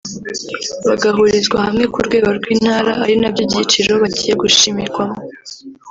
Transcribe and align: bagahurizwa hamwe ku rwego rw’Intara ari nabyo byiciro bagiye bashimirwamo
bagahurizwa 0.87 1.57
hamwe 1.65 1.85
ku 1.93 1.99
rwego 2.07 2.29
rw’Intara 2.37 2.91
ari 3.03 3.13
nabyo 3.21 3.43
byiciro 3.49 3.91
bagiye 4.03 4.33
bashimirwamo 4.41 5.19